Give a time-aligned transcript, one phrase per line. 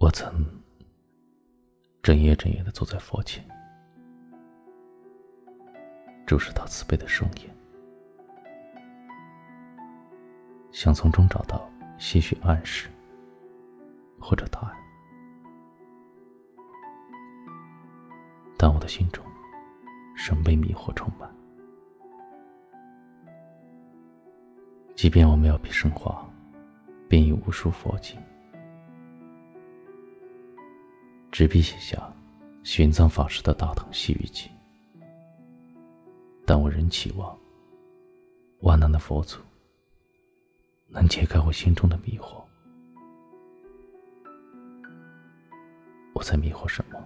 [0.00, 0.46] 我曾
[2.02, 3.44] 整夜整夜的坐在佛前，
[6.26, 7.54] 注视他慈悲的双眼，
[10.72, 12.88] 想从中找到些许暗示
[14.18, 14.74] 或者答案，
[18.56, 19.22] 但我的心中
[20.16, 21.30] 仍被迷惑充满。
[24.96, 26.26] 即便我没有笔生画，
[27.06, 28.18] 编译无数佛经。
[31.32, 31.96] 执笔写下
[32.64, 34.50] 玄奘法师的大唐西域记，
[36.44, 37.38] 但我仍期望
[38.60, 39.38] 万能的佛祖
[40.88, 42.42] 能解开我心中的迷惑。
[46.12, 47.02] 我在迷惑什么？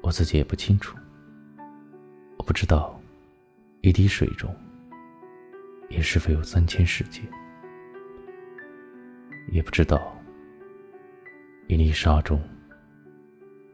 [0.00, 0.96] 我自己也不清楚。
[2.38, 2.98] 我不知道
[3.82, 4.52] 一滴水中
[5.90, 7.20] 也是否有三千世界，
[9.52, 10.16] 也不知道。
[11.72, 12.38] 一粒沙中，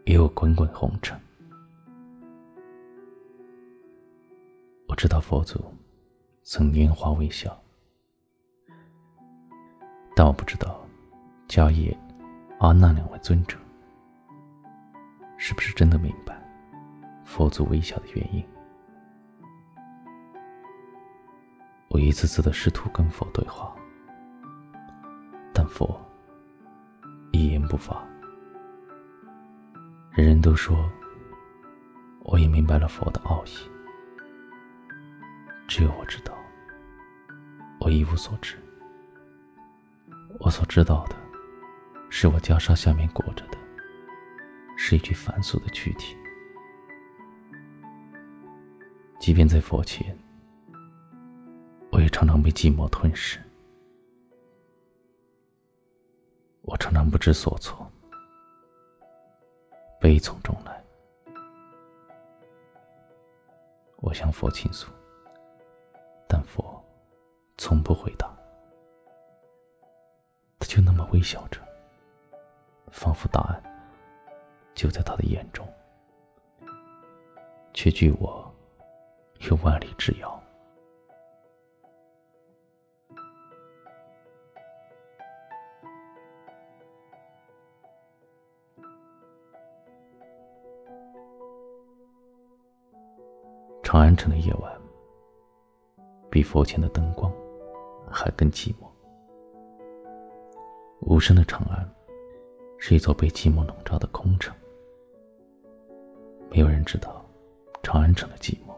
[0.04, 1.20] 也有滚滚红尘。
[4.86, 5.60] 我知道佛祖
[6.44, 7.60] 曾拈花微笑，
[10.14, 10.80] 但我不知道
[11.48, 11.92] 迦叶、
[12.60, 13.58] 阿难两位尊者
[15.36, 16.40] 是不是真的明白
[17.24, 18.40] 佛祖微笑的原因。
[21.88, 23.74] 我一次次的试图跟佛对话，
[25.52, 26.00] 但佛。
[27.32, 28.02] 一言不发。
[30.12, 30.90] 人人都说，
[32.20, 33.50] 我也明白了佛的奥义。
[35.68, 36.34] 只有我知道，
[37.80, 38.56] 我一无所知。
[40.40, 41.16] 我所知道的，
[42.10, 43.58] 是我袈裟下面裹着的，
[44.76, 46.16] 是一具凡俗的躯体。
[49.20, 50.16] 即便在佛前，
[51.90, 53.38] 我也常常被寂寞吞噬。
[56.68, 57.90] 我常常不知所措，
[59.98, 60.84] 悲从中来。
[63.96, 64.92] 我向佛倾诉，
[66.28, 66.84] 但佛
[67.56, 68.30] 从不回答。
[70.58, 71.58] 他就那么微笑着，
[72.92, 73.62] 仿佛答案
[74.74, 75.66] 就在他的眼中，
[77.72, 78.54] 却距我
[79.48, 80.38] 有万里之遥。
[93.90, 94.70] 长安城的夜晚，
[96.30, 97.32] 比佛前的灯光
[98.06, 98.86] 还更寂寞。
[101.00, 101.90] 无声的长安，
[102.76, 104.54] 是一座被寂寞笼罩的空城。
[106.50, 107.24] 没有人知道
[107.82, 108.76] 长安城的寂寞，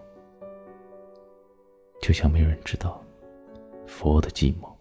[2.01, 3.03] 就像没有人知道
[3.89, 4.73] 佛的寂寞。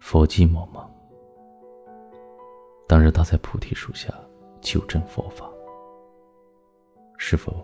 [0.00, 0.90] 佛寂寞吗？
[2.88, 4.12] 当日他在菩提树下
[4.60, 5.48] 求证佛法，
[7.16, 7.54] 是否？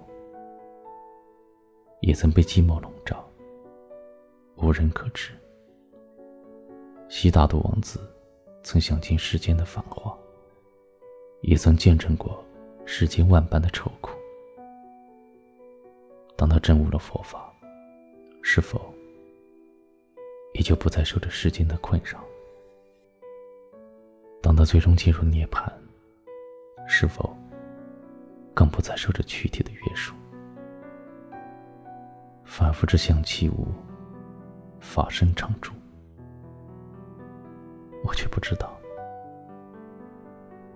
[2.07, 3.29] 也曾被寂寞笼罩，
[4.55, 5.33] 无人可知。
[7.09, 7.99] 悉达多王子
[8.63, 10.17] 曾想尽世间的繁华，
[11.41, 12.41] 也曾见证过
[12.85, 14.13] 世间万般的愁苦。
[16.37, 17.53] 当他证悟了佛法，
[18.41, 18.81] 是否
[20.55, 22.25] 也就不再受着世间的困扰？
[24.41, 25.69] 当他最终进入涅槃，
[26.87, 27.37] 是否
[28.55, 30.15] 更不再受着躯体的约束？
[32.59, 33.67] 反复之相起舞，
[34.81, 35.75] 法身常住。
[38.03, 38.75] 我却不知道，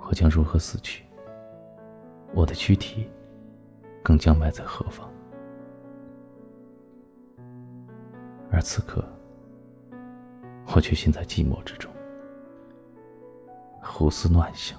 [0.06, 1.02] 我将如何死去，
[2.34, 3.10] 我的躯体
[4.04, 5.10] 更将埋在何方。
[8.52, 9.02] 而此刻，
[10.76, 11.90] 我却陷在寂寞之中，
[13.80, 14.78] 胡思乱想，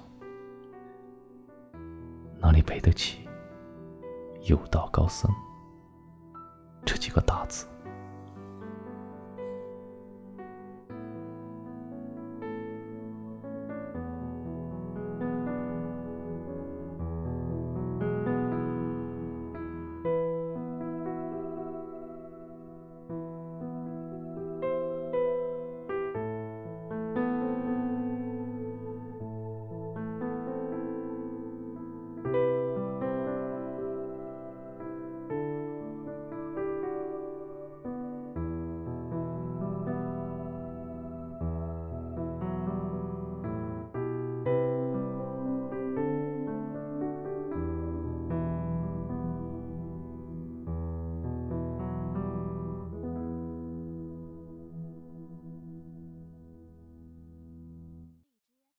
[2.38, 3.28] 哪里配得起
[4.42, 5.28] 有道高僧？
[6.84, 7.66] 这几个大字。